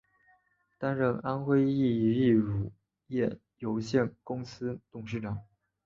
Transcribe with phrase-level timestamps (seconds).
[0.79, 2.71] 担任安徽益益乳
[3.05, 5.39] 业有限公司董事长。